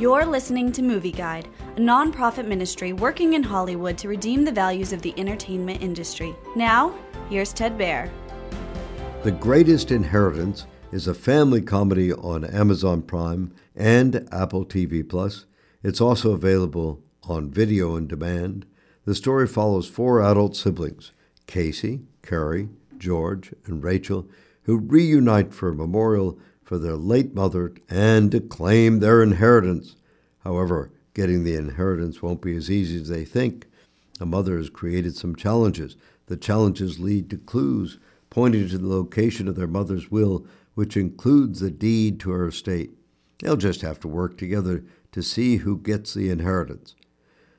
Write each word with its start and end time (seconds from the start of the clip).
You're 0.00 0.24
listening 0.24 0.72
to 0.72 0.82
Movie 0.82 1.12
Guide, 1.12 1.46
a 1.76 1.78
nonprofit 1.78 2.46
ministry 2.46 2.94
working 2.94 3.34
in 3.34 3.42
Hollywood 3.42 3.98
to 3.98 4.08
redeem 4.08 4.46
the 4.46 4.50
values 4.50 4.94
of 4.94 5.02
the 5.02 5.12
entertainment 5.18 5.82
industry. 5.82 6.34
Now, 6.56 6.94
here's 7.28 7.52
Ted 7.52 7.76
Baehr. 7.76 8.08
The 9.24 9.32
Greatest 9.32 9.90
Inheritance 9.90 10.64
is 10.90 11.06
a 11.06 11.12
family 11.12 11.60
comedy 11.60 12.14
on 12.14 12.46
Amazon 12.46 13.02
Prime 13.02 13.52
and 13.76 14.26
Apple 14.32 14.64
TV 14.64 15.06
Plus. 15.06 15.44
It's 15.82 16.00
also 16.00 16.32
available 16.32 17.02
on 17.24 17.50
video 17.50 17.94
on 17.94 18.06
demand. 18.06 18.64
The 19.04 19.14
story 19.14 19.46
follows 19.46 19.86
four 19.86 20.22
adult 20.22 20.56
siblings 20.56 21.12
Casey, 21.46 22.00
Carrie, 22.22 22.70
George, 22.96 23.52
and 23.66 23.84
Rachel, 23.84 24.26
who 24.62 24.78
reunite 24.78 25.52
for 25.52 25.68
a 25.68 25.74
memorial 25.74 26.38
for 26.70 26.78
their 26.78 26.94
late 26.94 27.34
mother 27.34 27.74
and 27.88 28.30
to 28.30 28.38
claim 28.38 29.00
their 29.00 29.24
inheritance. 29.24 29.96
However, 30.44 30.92
getting 31.14 31.42
the 31.42 31.56
inheritance 31.56 32.22
won't 32.22 32.40
be 32.40 32.54
as 32.54 32.70
easy 32.70 33.00
as 33.00 33.08
they 33.08 33.24
think. 33.24 33.66
The 34.20 34.26
mother 34.26 34.56
has 34.56 34.70
created 34.70 35.16
some 35.16 35.34
challenges. 35.34 35.96
The 36.26 36.36
challenges 36.36 37.00
lead 37.00 37.28
to 37.30 37.38
clues 37.38 37.98
pointing 38.30 38.68
to 38.68 38.78
the 38.78 38.86
location 38.86 39.48
of 39.48 39.56
their 39.56 39.66
mother's 39.66 40.12
will, 40.12 40.46
which 40.74 40.96
includes 40.96 41.58
the 41.58 41.72
deed 41.72 42.20
to 42.20 42.30
her 42.30 42.46
estate. 42.46 42.92
They'll 43.40 43.56
just 43.56 43.80
have 43.80 43.98
to 43.98 44.08
work 44.08 44.38
together 44.38 44.84
to 45.10 45.24
see 45.24 45.56
who 45.56 45.76
gets 45.76 46.14
the 46.14 46.30
inheritance. 46.30 46.94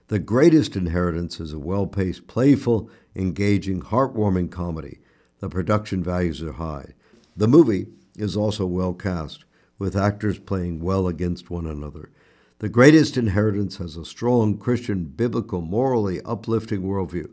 The 0.08 0.20
Greatest 0.20 0.78
Inheritance 0.78 1.42
is 1.42 1.52
a 1.52 1.60
well 1.60 1.86
paced, 1.86 2.28
playful, 2.28 2.90
engaging, 3.14 3.82
heartwarming 3.82 4.52
comedy. 4.52 5.00
The 5.40 5.50
production 5.50 6.02
values 6.02 6.42
are 6.42 6.54
high. 6.54 6.94
The 7.36 7.50
movie 7.50 7.88
is 8.18 8.36
also 8.36 8.66
well 8.66 8.94
cast, 8.94 9.46
with 9.78 9.96
actors 9.96 10.40
playing 10.40 10.80
well 10.80 11.08
against 11.08 11.50
one 11.50 11.66
another. 11.66 12.12
The 12.60 12.70
Greatest 12.70 13.18
Inheritance 13.18 13.78
has 13.78 13.98
a 13.98 14.06
strong 14.06 14.58
Christian, 14.58 15.06
biblical, 15.06 15.62
morally 15.62 16.22
uplifting 16.22 16.84
worldview. 16.84 17.32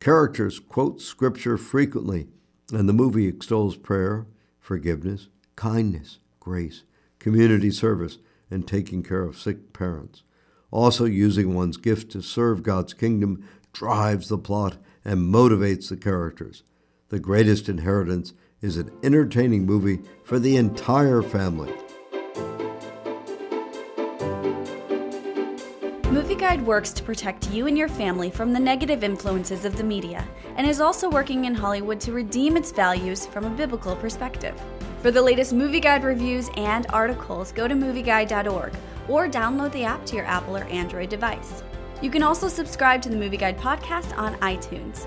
Characters 0.00 0.58
quote 0.58 1.00
scripture 1.00 1.56
frequently, 1.56 2.26
and 2.72 2.88
the 2.88 2.92
movie 2.92 3.28
extols 3.28 3.76
prayer, 3.76 4.26
forgiveness, 4.58 5.28
kindness, 5.54 6.18
grace, 6.40 6.82
community 7.18 7.70
service, 7.70 8.18
and 8.50 8.66
taking 8.66 9.02
care 9.02 9.22
of 9.22 9.38
sick 9.38 9.72
parents. 9.72 10.24
Also, 10.70 11.04
using 11.04 11.54
one's 11.54 11.76
gift 11.76 12.10
to 12.10 12.20
serve 12.20 12.64
God's 12.64 12.94
kingdom 12.94 13.48
drives 13.72 14.28
the 14.28 14.38
plot 14.38 14.76
and 15.04 15.32
motivates 15.32 15.88
the 15.88 15.96
characters. 15.96 16.64
The 17.10 17.20
Greatest 17.20 17.68
Inheritance 17.68 18.32
is 18.64 18.78
an 18.78 18.90
entertaining 19.02 19.66
movie 19.66 20.00
for 20.22 20.38
the 20.38 20.56
entire 20.56 21.20
family. 21.20 21.70
Movie 26.10 26.34
Guide 26.34 26.64
works 26.64 26.90
to 26.94 27.02
protect 27.02 27.50
you 27.50 27.66
and 27.66 27.76
your 27.76 27.88
family 27.88 28.30
from 28.30 28.54
the 28.54 28.58
negative 28.58 29.04
influences 29.04 29.66
of 29.66 29.76
the 29.76 29.84
media 29.84 30.26
and 30.56 30.66
is 30.66 30.80
also 30.80 31.10
working 31.10 31.44
in 31.44 31.54
Hollywood 31.54 32.00
to 32.00 32.12
redeem 32.12 32.56
its 32.56 32.72
values 32.72 33.26
from 33.26 33.44
a 33.44 33.50
biblical 33.50 33.94
perspective. 33.96 34.58
For 35.02 35.10
the 35.10 35.20
latest 35.20 35.52
Movie 35.52 35.80
Guide 35.80 36.02
reviews 36.02 36.48
and 36.56 36.86
articles, 36.88 37.52
go 37.52 37.68
to 37.68 37.74
movieguide.org 37.74 38.72
or 39.08 39.28
download 39.28 39.72
the 39.72 39.84
app 39.84 40.06
to 40.06 40.16
your 40.16 40.24
Apple 40.24 40.56
or 40.56 40.64
Android 40.64 41.10
device. 41.10 41.62
You 42.00 42.10
can 42.10 42.22
also 42.22 42.48
subscribe 42.48 43.02
to 43.02 43.10
the 43.10 43.16
Movie 43.16 43.36
Guide 43.36 43.58
podcast 43.58 44.16
on 44.16 44.36
iTunes. 44.36 45.06